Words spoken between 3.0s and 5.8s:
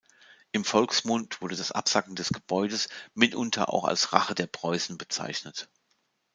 mitunter auch als „Rache der Preußen“ bezeichnet.